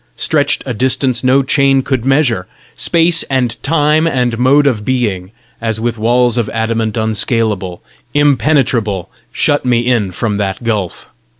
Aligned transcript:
stretched 0.15 0.63
a 0.65 0.73
distance 0.73 1.23
no 1.23 1.43
chain 1.43 1.83
could 1.83 2.03
measure! 2.03 2.47
Space 2.75 3.21
and 3.29 3.55
Time 3.61 4.07
and 4.07 4.35
Mode 4.39 4.65
of 4.65 4.83
Being, 4.83 5.31
as 5.61 5.79
with 5.79 5.99
walls 5.99 6.39
of 6.39 6.49
adamant 6.49 6.97
unscalable, 6.97 7.83
impenetrable, 8.15 9.11
shut 9.31 9.63
me 9.63 9.81
in 9.81 10.09
from 10.09 10.37
that 10.37 10.63
gulf! 10.63 11.07